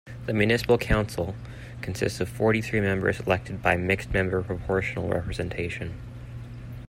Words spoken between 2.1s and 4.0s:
of forty-three members elected by